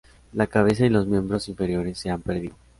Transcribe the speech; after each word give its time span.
La 0.33 0.47
cabeza 0.47 0.83
y 0.83 0.89
los 0.89 1.05
miembros 1.05 1.47
inferiores 1.47 1.99
se 1.99 2.09
han 2.09 2.23
perdido. 2.23 2.55